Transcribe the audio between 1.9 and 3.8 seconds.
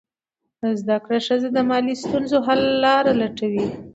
ستونزو حل لاره لټوي.